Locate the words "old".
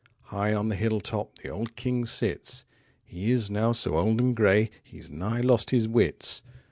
1.49-1.75, 3.97-4.19